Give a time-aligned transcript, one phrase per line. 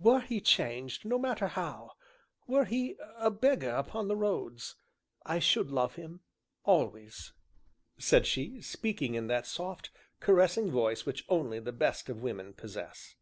[0.00, 1.92] "Were he changed, no matter how
[2.48, 4.74] were he a beggar upon the roads,
[5.24, 6.22] I should love him
[6.64, 7.32] always!"
[7.96, 13.14] said she, speaking in that soft, caressing voice which only the best of women possess.